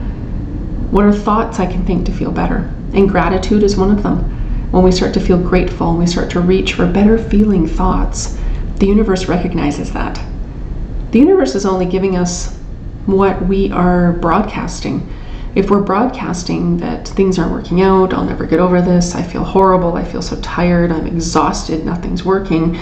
[0.93, 2.73] What are thoughts i can think to feel better?
[2.95, 4.33] And gratitude is one of them
[4.77, 8.39] when we start to feel grateful and we start to reach for better feeling thoughts,
[8.77, 10.23] the universe recognizes that.
[11.13, 12.59] The universe is only giving us
[13.07, 15.11] what we are broadcasting.
[15.55, 19.45] If we're broadcasting that things aren't working out, I'll never get over this, I feel
[19.45, 22.79] horrible, I feel so tired, I'm exhausted, nothing's working,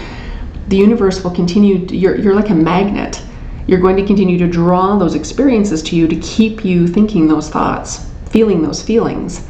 [0.66, 3.22] the universe will continue, to, you're, you're like a magnet.
[3.68, 7.48] You're going to continue to draw those experiences to you to keep you thinking those
[7.48, 9.48] thoughts, feeling those feelings.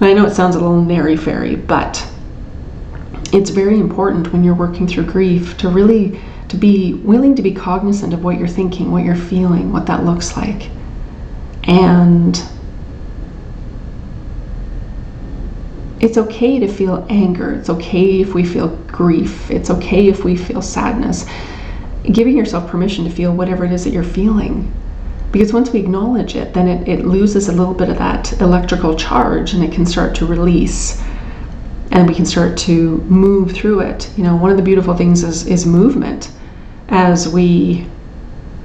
[0.00, 2.06] I know it sounds a little nary fairy, but
[3.32, 7.52] it's very important when you're working through grief to really to be willing to be
[7.52, 10.68] cognizant of what you're thinking, what you're feeling, what that looks like.
[11.64, 12.42] And
[16.00, 17.52] it's okay to feel anger.
[17.52, 19.50] It's okay if we feel grief.
[19.50, 21.26] It's okay if we feel sadness.
[22.10, 24.72] Giving yourself permission to feel whatever it is that you're feeling
[25.32, 28.96] because once we acknowledge it, then it, it loses a little bit of that electrical
[28.96, 31.00] charge and it can start to release
[31.92, 34.10] and we can start to move through it.
[34.16, 36.32] You know, one of the beautiful things is, is movement.
[36.88, 37.86] As we,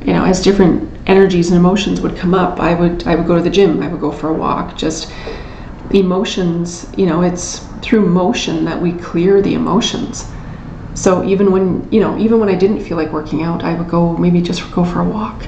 [0.01, 3.35] you know, as different energies and emotions would come up, I would I would go
[3.35, 5.11] to the gym, I would go for a walk, just
[5.91, 10.31] emotions, you know, it's through motion that we clear the emotions.
[10.95, 13.89] So even when, you know, even when I didn't feel like working out, I would
[13.89, 15.45] go maybe just go for a walk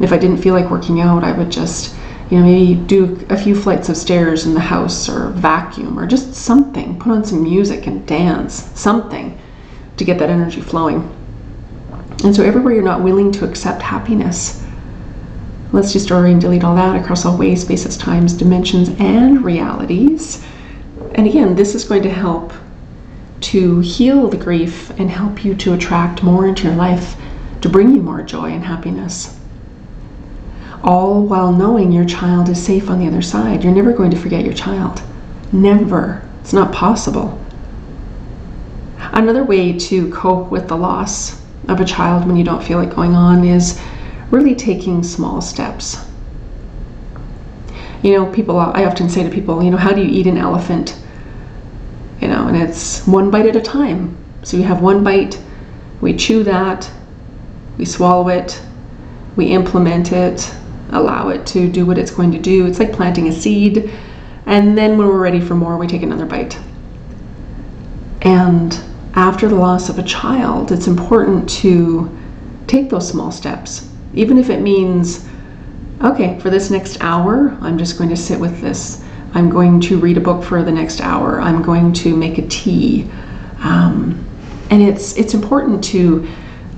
[0.00, 1.94] if I didn't feel like working out, I would just,
[2.30, 6.06] you know, maybe do a few flights of stairs in the house or vacuum or
[6.06, 6.98] just something.
[6.98, 9.38] Put on some music and dance, something
[9.98, 11.14] to get that energy flowing.
[12.24, 14.64] And so, everywhere you're not willing to accept happiness,
[15.72, 20.42] let's just destroy and delete all that across all ways, spaces, times, dimensions, and realities.
[21.14, 22.52] And again, this is going to help
[23.40, 27.16] to heal the grief and help you to attract more into your life
[27.60, 29.39] to bring you more joy and happiness
[30.82, 33.62] all while knowing your child is safe on the other side.
[33.62, 35.02] You're never going to forget your child.
[35.52, 36.26] Never.
[36.40, 37.38] It's not possible.
[38.98, 42.94] Another way to cope with the loss of a child when you don't feel like
[42.94, 43.80] going on is
[44.30, 45.98] really taking small steps.
[48.02, 50.38] You know, people, I often say to people, you know, how do you eat an
[50.38, 50.96] elephant?
[52.20, 54.16] You know, and it's one bite at a time.
[54.42, 55.38] So you have one bite,
[56.00, 56.90] we chew that,
[57.76, 58.60] we swallow it,
[59.36, 60.54] we implement it,
[60.90, 62.66] allow it to do what it's going to do.
[62.66, 63.90] It's like planting a seed,
[64.46, 66.58] and then when we're ready for more, we take another bite.
[68.22, 68.78] And
[69.14, 72.16] after the loss of a child, it's important to
[72.66, 75.28] take those small steps, even if it means,
[76.02, 79.04] okay, for this next hour, I'm just going to sit with this.
[79.34, 81.40] I'm going to read a book for the next hour.
[81.40, 83.10] I'm going to make a tea.
[83.60, 84.24] Um,
[84.70, 86.28] and it's it's important to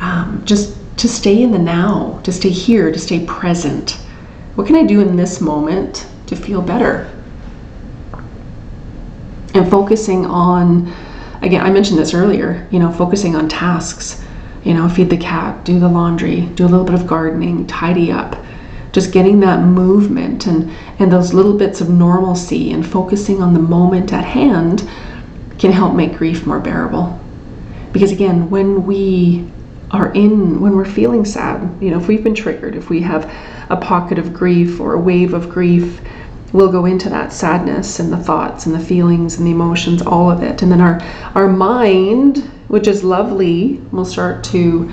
[0.01, 3.99] um, just to stay in the now, to stay here, to stay present.
[4.55, 7.11] What can I do in this moment to feel better?
[9.55, 10.93] And focusing on,
[11.43, 14.23] again, I mentioned this earlier, you know, focusing on tasks.
[14.65, 18.13] You know, feed the cat, do the laundry, do a little bit of gardening, tidy
[18.13, 18.37] up.
[18.93, 23.59] just getting that movement and, and those little bits of normalcy and focusing on the
[23.59, 24.89] moment at hand
[25.59, 27.19] can help make grief more bearable.
[27.93, 29.51] Because again, when we
[29.93, 33.31] are in, when we're feeling sad, you know, if we've been triggered, if we have
[33.69, 36.01] a pocket of grief or a wave of grief,
[36.53, 40.31] we'll go into that sadness and the thoughts and the feelings and the emotions, all
[40.31, 40.63] of it.
[40.63, 41.01] And then our,
[41.35, 44.91] our mind, which is lovely, will start to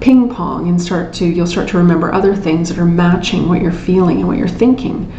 [0.00, 3.60] ping pong and start to you'll start to remember other things that are matching what
[3.60, 5.12] you're feeling and what you're thinking.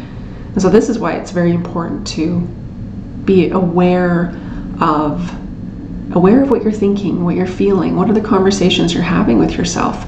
[0.52, 2.40] And so this is why it's very important to
[3.24, 4.34] be aware
[4.80, 5.39] of
[6.12, 9.52] aware of what you're thinking, what you're feeling, what are the conversations you're having with
[9.52, 10.06] yourself.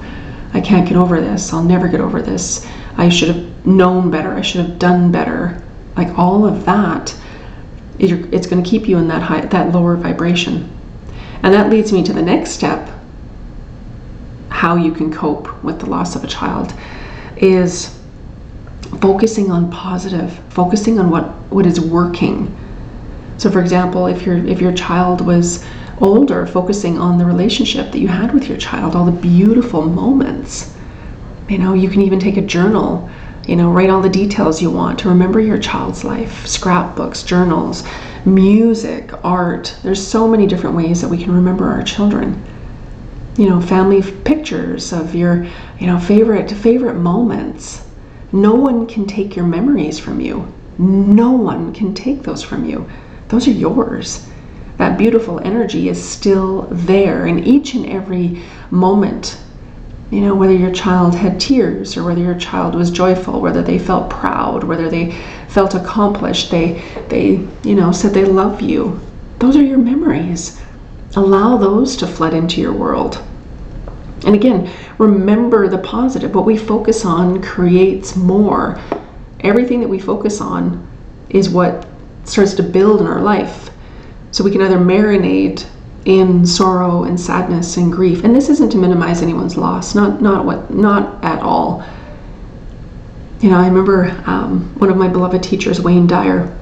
[0.55, 1.53] I can't get over this.
[1.53, 2.67] I'll never get over this.
[2.97, 4.33] I should have known better.
[4.35, 5.63] I should have done better.
[5.97, 7.15] Like all of that,
[7.99, 10.71] it's going to keep you in that high, that lower vibration.
[11.43, 12.89] And that leads me to the next step.
[14.49, 16.75] How you can cope with the loss of a child
[17.37, 17.99] is
[19.01, 22.57] focusing on positive, focusing on what, what is working.
[23.39, 25.65] So, for example, if your if your child was
[26.03, 30.75] older, focusing on the relationship that you had with your child, all the beautiful moments.
[31.49, 33.09] You know, you can even take a journal,
[33.47, 37.85] you know, write all the details you want to remember your child's life, scrapbooks, journals,
[38.25, 39.77] music, art.
[39.85, 42.43] There's so many different ways that we can remember our children.
[43.37, 45.45] You know, family pictures of your,
[45.79, 47.89] you know, favorite favorite moments.
[48.33, 50.53] No one can take your memories from you.
[50.79, 52.91] No one can take those from you.
[53.29, 54.29] Those are yours
[54.79, 59.39] that beautiful energy is still there in each and every moment.
[60.11, 63.79] You know, whether your child had tears or whether your child was joyful, whether they
[63.79, 65.13] felt proud, whether they
[65.49, 69.01] felt accomplished, they, they, you know, said they love you.
[69.39, 70.61] Those are your memories.
[71.17, 73.23] Allow those to flood into your world.
[74.25, 76.35] And again, remember the positive.
[76.35, 78.81] What we focus on creates more.
[79.41, 80.87] Everything that we focus on
[81.29, 81.87] is what
[82.25, 83.71] starts to build in our life.
[84.33, 85.67] So we can either marinate
[86.07, 88.25] in sorrow and sadness and grief.
[88.25, 91.85] And this isn't to minimize anyone's loss, not not what not at all.
[93.41, 96.57] You know, I remember um, one of my beloved teachers, Wayne Dyer.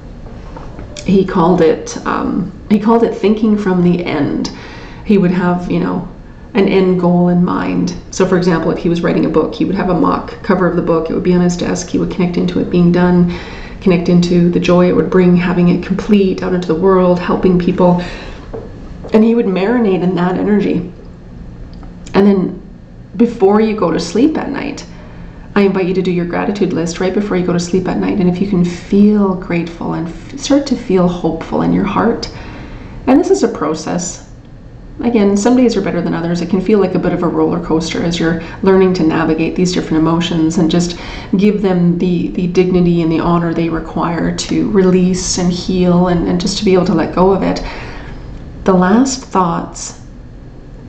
[1.05, 4.51] He called it um, he called it thinking from the end.
[5.05, 6.07] He would have you know
[6.53, 7.95] an end goal in mind.
[8.11, 10.67] So, for example, if he was writing a book, he would have a mock cover
[10.67, 11.09] of the book.
[11.09, 11.87] It would be on his desk.
[11.87, 13.33] He would connect into it being done
[13.81, 17.59] connect into the joy it would bring having it complete out into the world, helping
[17.59, 18.01] people.
[19.13, 20.91] And he would marinate in that energy.
[22.13, 22.61] And then
[23.17, 24.85] before you go to sleep at night,
[25.55, 27.97] I invite you to do your gratitude list right before you go to sleep at
[27.97, 28.19] night.
[28.19, 32.31] And if you can feel grateful and f- start to feel hopeful in your heart,
[33.07, 34.30] and this is a process,
[35.03, 36.41] again, some days are better than others.
[36.41, 39.55] It can feel like a bit of a roller coaster as you're learning to navigate
[39.55, 40.99] these different emotions and just
[41.37, 46.27] give them the, the dignity and the honor they require to release and heal and,
[46.27, 47.63] and just to be able to let go of it.
[48.63, 50.01] The last thoughts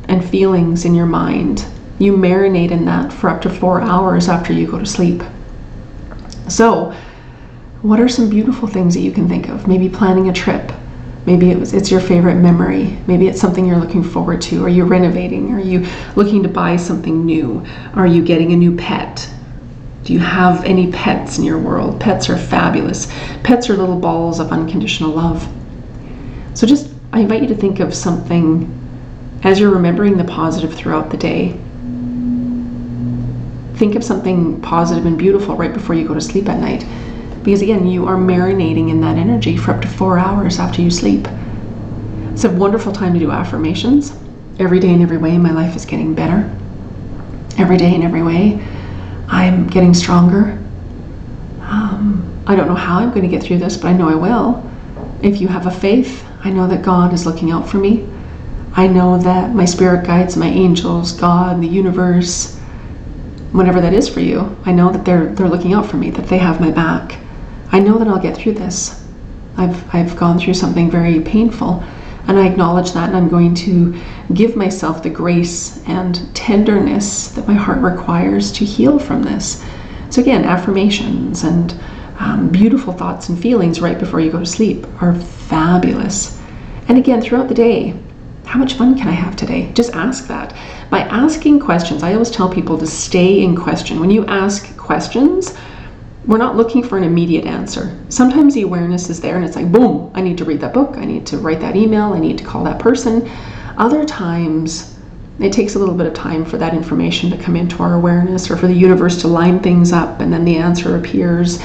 [0.08, 1.64] and feelings in your mind,
[1.98, 5.22] you marinate in that for up to four hours after you go to sleep.
[6.48, 6.94] So,
[7.82, 9.66] what are some beautiful things that you can think of?
[9.66, 10.72] Maybe planning a trip
[11.24, 12.98] Maybe it was, it's your favorite memory.
[13.06, 14.64] Maybe it's something you're looking forward to.
[14.64, 15.52] Are you renovating?
[15.52, 17.64] Are you looking to buy something new?
[17.94, 19.30] Are you getting a new pet?
[20.02, 22.00] Do you have any pets in your world?
[22.00, 23.06] Pets are fabulous.
[23.44, 25.48] Pets are little balls of unconditional love.
[26.54, 28.78] So just, I invite you to think of something
[29.44, 31.56] as you're remembering the positive throughout the day.
[33.76, 36.84] Think of something positive and beautiful right before you go to sleep at night
[37.44, 40.90] because again, you are marinating in that energy for up to four hours after you
[40.90, 41.26] sleep.
[42.32, 44.14] It's a wonderful time to do affirmations.
[44.58, 46.50] Every day in every way, my life is getting better.
[47.58, 48.64] Every day in every way,
[49.28, 50.58] I'm getting stronger.
[51.60, 54.14] Um, I don't know how I'm going to get through this, but I know I
[54.14, 54.68] will.
[55.22, 58.08] If you have a faith, I know that God is looking out for me.
[58.74, 62.58] I know that my spirit guides, my angels, God, the universe,
[63.52, 66.26] whatever that is for you, I know that they're they're looking out for me, that
[66.28, 67.18] they have my back.
[67.72, 69.02] I know that I'll get through this.
[69.56, 71.82] I've, I've gone through something very painful,
[72.28, 73.98] and I acknowledge that, and I'm going to
[74.34, 79.64] give myself the grace and tenderness that my heart requires to heal from this.
[80.10, 81.74] So, again, affirmations and
[82.18, 86.38] um, beautiful thoughts and feelings right before you go to sleep are fabulous.
[86.88, 87.94] And again, throughout the day,
[88.44, 89.72] how much fun can I have today?
[89.72, 90.54] Just ask that.
[90.90, 93.98] By asking questions, I always tell people to stay in question.
[93.98, 95.56] When you ask questions,
[96.26, 97.96] we're not looking for an immediate answer.
[98.08, 100.96] Sometimes the awareness is there and it's like, boom, I need to read that book,
[100.96, 103.28] I need to write that email, I need to call that person.
[103.76, 104.96] Other times,
[105.38, 108.50] It takes a little bit of time for that information to come into our awareness
[108.50, 111.60] or for the universe to line things up and then the answer appears.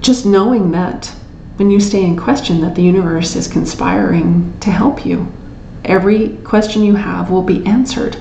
[0.00, 1.06] Just knowing that
[1.56, 5.30] when you stay in question, that the universe is conspiring to help you.
[5.84, 8.16] Every question you have will be answered.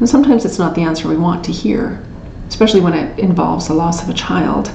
[0.00, 2.02] And sometimes it's not the answer we want to hear,
[2.48, 4.70] especially when it involves the loss of a child.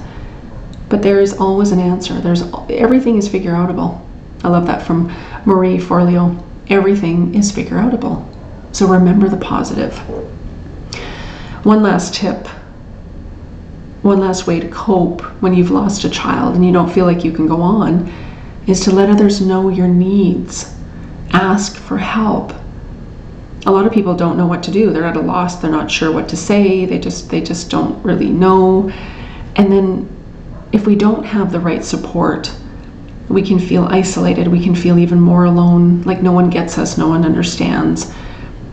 [0.90, 2.20] But there is always an answer.
[2.20, 4.02] There's everything is figure outable.
[4.44, 5.14] I love that from
[5.46, 6.44] Marie Forleo.
[6.70, 8.28] Everything is figure outable.
[8.72, 9.98] So remember the positive.
[11.66, 12.48] One last tip.
[14.02, 17.24] One last way to cope when you've lost a child and you don't feel like
[17.24, 18.12] you can go on
[18.66, 20.76] is to let others know your needs.
[21.32, 22.54] Ask for help.
[23.66, 24.92] A lot of people don't know what to do.
[24.92, 25.58] They're at a loss.
[25.58, 26.86] They're not sure what to say.
[26.86, 28.92] They just they just don't really know.
[29.56, 30.10] And then
[30.72, 32.54] if we don't have the right support,
[33.30, 34.48] we can feel isolated.
[34.48, 38.14] We can feel even more alone, like no one gets us, no one understands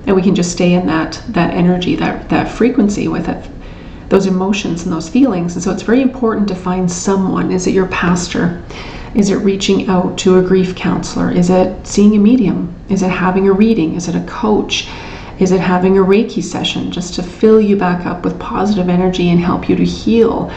[0.08, 3.50] and we can just stay in that that energy that that frequency with it
[4.08, 7.74] those emotions and those feelings and so it's very important to find someone is it
[7.74, 8.62] your pastor
[9.18, 11.32] is it reaching out to a grief counselor?
[11.32, 12.72] Is it seeing a medium?
[12.88, 13.96] Is it having a reading?
[13.96, 14.88] Is it a coach?
[15.40, 19.30] Is it having a reiki session just to fill you back up with positive energy
[19.30, 20.52] and help you to heal?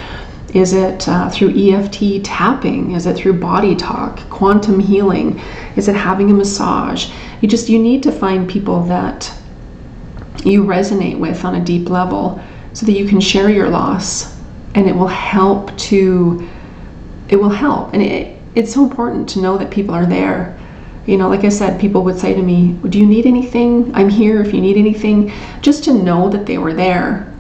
[0.54, 2.92] Is it uh, through EFT tapping?
[2.92, 5.40] Is it through body talk, quantum healing?
[5.76, 7.12] Is it having a massage?
[7.42, 9.34] You just you need to find people that
[10.46, 12.40] you resonate with on a deep level
[12.74, 14.38] so that you can share your loss
[14.76, 16.48] and it will help to
[17.30, 17.94] it will help.
[17.94, 20.58] And it, it's so important to know that people are there
[21.06, 24.10] you know like i said people would say to me do you need anything i'm
[24.10, 25.32] here if you need anything
[25.62, 27.32] just to know that they were there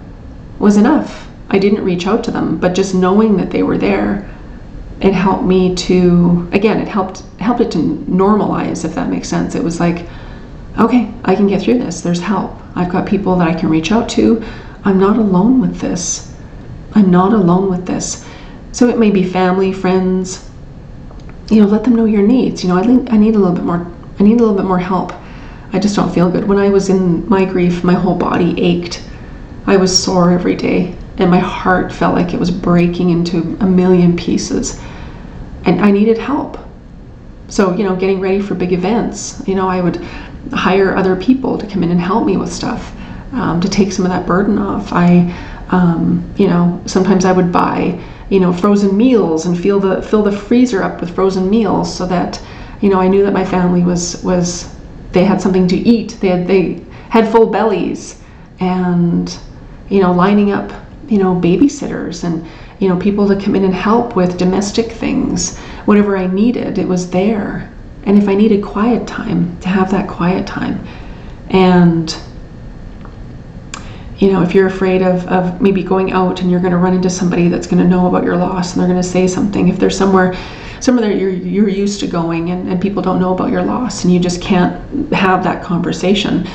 [0.59, 4.29] was enough i didn't reach out to them but just knowing that they were there
[4.99, 9.55] it helped me to again it helped helped it to normalize if that makes sense
[9.55, 10.07] it was like
[10.77, 13.91] okay i can get through this there's help I've got people that I can reach
[13.91, 14.43] out to.
[14.83, 16.33] I'm not alone with this.
[16.93, 18.25] I'm not alone with this.
[18.71, 20.49] So it may be family, friends.
[21.51, 22.63] You know, let them know your needs.
[22.63, 23.85] You know, I need, I need a little bit more.
[24.19, 25.13] I need a little bit more help.
[25.73, 26.47] I just don't feel good.
[26.47, 29.03] When I was in my grief, my whole body ached.
[29.67, 33.65] I was sore every day, and my heart felt like it was breaking into a
[33.65, 34.81] million pieces.
[35.65, 36.57] And I needed help.
[37.47, 39.97] So, you know, getting ready for big events, you know, I would
[40.53, 42.93] hire other people to come in and help me with stuff
[43.33, 44.91] um, to take some of that burden off.
[44.93, 45.33] I,
[45.69, 48.01] um, you know, sometimes I would buy,
[48.31, 52.05] you know, frozen meals and fill the fill the freezer up with frozen meals so
[52.07, 52.41] that,
[52.79, 54.73] you know, I knew that my family was was
[55.11, 56.17] they had something to eat.
[56.21, 58.21] They had they had full bellies,
[58.61, 59.37] and
[59.89, 60.71] you know, lining up,
[61.09, 62.47] you know, babysitters and
[62.79, 66.79] you know, people to come in and help with domestic things, whatever I needed.
[66.79, 67.69] It was there.
[68.05, 70.87] And if I needed quiet time, to have that quiet time.
[71.49, 72.17] And,
[74.21, 76.93] you know, if you're afraid of, of maybe going out and you're going to run
[76.93, 79.67] into somebody that's going to know about your loss and they're going to say something,
[79.67, 80.35] if there's somewhere,
[80.79, 84.03] somewhere that you're, you're used to going and, and people don't know about your loss
[84.03, 86.47] and you just can't have that conversation,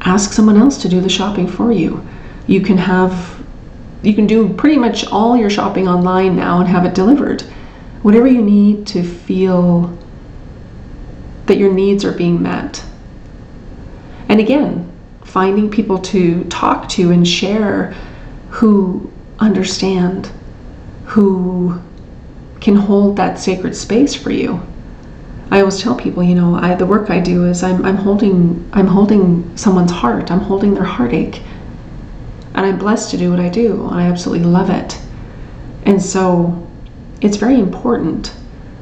[0.00, 2.04] ask someone else to do the shopping for you.
[2.48, 3.40] You can have,
[4.02, 7.42] you can do pretty much all your shopping online now and have it delivered.
[8.02, 9.96] Whatever you need to feel
[11.46, 12.84] that your needs are being met.
[14.28, 14.81] And again,
[15.32, 17.94] finding people to talk to and share
[18.50, 20.30] who understand,
[21.06, 21.80] who
[22.60, 24.60] can hold that sacred space for you.
[25.50, 28.68] I always tell people, you know, I, the work I do is I'm, I'm holding
[28.74, 30.30] I'm holding someone's heart.
[30.30, 31.42] I'm holding their heartache.
[32.54, 33.86] And I'm blessed to do what I do.
[33.88, 35.00] And I absolutely love it.
[35.84, 36.68] And so
[37.22, 38.34] it's very important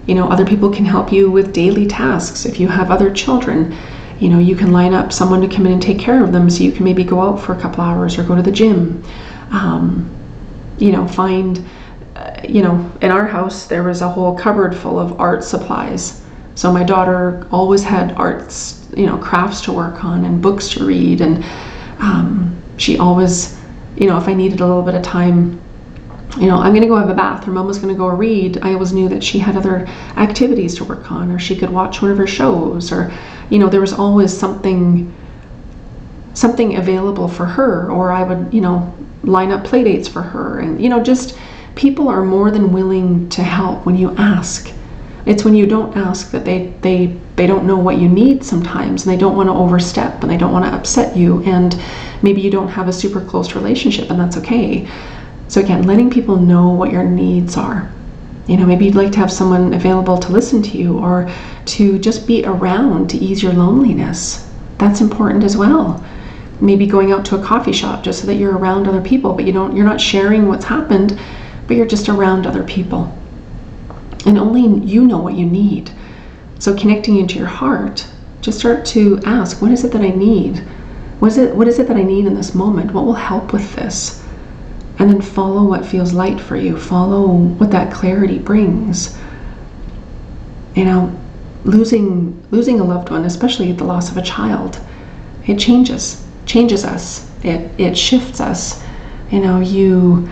[0.06, 2.44] you know, other people can help you with daily tasks.
[2.44, 3.76] If you have other children,
[4.20, 6.50] you know, you can line up someone to come in and take care of them
[6.50, 9.02] so you can maybe go out for a couple hours or go to the gym.
[9.50, 10.08] Um,
[10.78, 11.64] you know, find,
[12.16, 16.22] uh, you know, in our house, there was a whole cupboard full of art supplies.
[16.54, 20.84] So my daughter always had arts, you know, crafts to work on and books to
[20.84, 21.22] read.
[21.22, 21.42] And
[21.98, 23.58] um, she always,
[23.96, 25.59] you know, if I needed a little bit of time
[26.38, 28.58] you know, I'm going to go have a bath or mama's going to go read,
[28.62, 32.02] I always knew that she had other activities to work on or she could watch
[32.02, 33.12] one of her shows or,
[33.50, 35.12] you know, there was always something
[36.32, 40.60] something available for her or I would, you know, line up play dates for her.
[40.60, 41.36] And, you know, just
[41.74, 44.72] people are more than willing to help when you ask.
[45.26, 49.04] It's when you don't ask that they they they don't know what you need sometimes
[49.04, 51.78] and they don't want to overstep and they don't want to upset you and
[52.22, 54.88] maybe you don't have a super close relationship and that's okay
[55.50, 57.90] so, again, letting people know what your needs are.
[58.46, 61.28] You know, maybe you'd like to have someone available to listen to you or
[61.66, 64.48] to just be around to ease your loneliness.
[64.78, 66.04] That's important as well.
[66.60, 69.44] maybe going out to a coffee shop just so that you're around other people, but
[69.44, 71.18] you don't you're not sharing what's happened,
[71.66, 73.12] but you're just around other people.
[74.26, 75.90] And only you know what you need.
[76.58, 78.06] So connecting into your heart,
[78.42, 80.58] just start to ask, what is it that I need?
[81.18, 82.92] What is it what is it that I need in this moment?
[82.92, 84.19] What will help with this?
[84.98, 86.76] And then follow what feels light for you.
[86.76, 89.16] Follow what that clarity brings.
[90.74, 91.20] You know,
[91.64, 94.80] losing losing a loved one, especially the loss of a child,
[95.46, 97.30] it changes changes us.
[97.42, 98.82] It it shifts us.
[99.30, 100.28] You know, you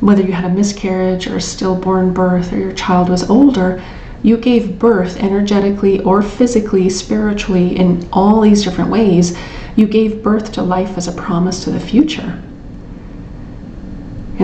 [0.00, 3.82] whether you had a miscarriage or a stillborn birth or your child was older,
[4.22, 9.36] you gave birth energetically or physically, spiritually, in all these different ways.
[9.76, 12.42] You gave birth to life as a promise to the future.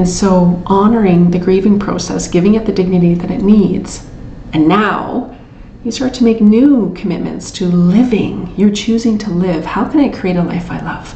[0.00, 4.08] And so, honoring the grieving process, giving it the dignity that it needs,
[4.54, 5.36] and now
[5.84, 8.50] you start to make new commitments to living.
[8.56, 9.66] You're choosing to live.
[9.66, 11.14] How can I create a life I love?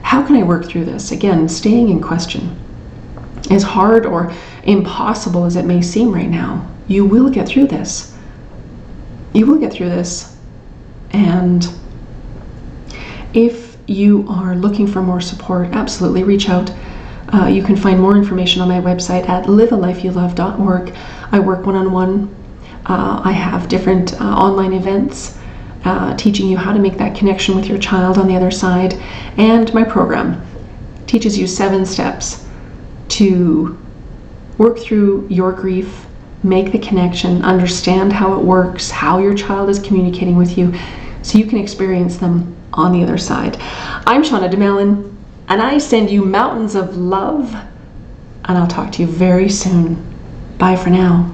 [0.00, 1.12] How can I work through this?
[1.12, 2.56] Again, staying in question.
[3.50, 8.16] As hard or impossible as it may seem right now, you will get through this.
[9.34, 10.34] You will get through this.
[11.10, 11.68] And
[13.34, 16.72] if you are looking for more support, absolutely reach out.
[17.34, 20.94] Uh, you can find more information on my website at livealifeyoulove.org.
[21.32, 22.32] I work one on one.
[22.86, 25.36] I have different uh, online events
[25.84, 28.94] uh, teaching you how to make that connection with your child on the other side.
[29.36, 30.46] And my program
[31.08, 32.46] teaches you seven steps
[33.08, 33.76] to
[34.56, 36.06] work through your grief,
[36.44, 40.72] make the connection, understand how it works, how your child is communicating with you,
[41.22, 43.56] so you can experience them on the other side.
[44.06, 45.13] I'm Shauna Domalain
[45.48, 49.96] and I send you mountains of love, and I'll talk to you very soon.
[50.58, 51.33] Bye for now.